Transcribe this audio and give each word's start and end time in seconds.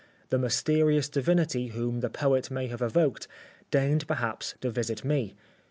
the 0.29 0.39
mysterious 0.39 1.07
divinity 1.07 1.67
whom 1.67 1.99
the 1.99 2.09
poet 2.09 2.49
may 2.49 2.65
have 2.65 2.81
evoked, 2.81 3.27
deigned 3.69 4.07
perhaps 4.07 4.55
to 4.59 4.71
visit 4.71 5.05
me. 5.05 5.35